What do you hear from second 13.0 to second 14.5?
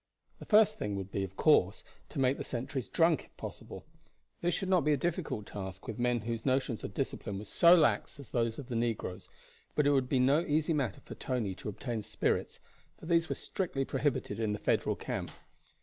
these were strictly prohibited